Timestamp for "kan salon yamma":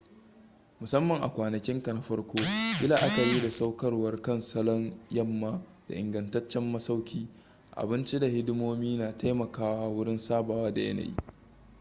4.21-5.61